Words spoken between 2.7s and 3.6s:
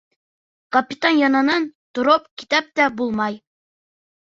тә булмай.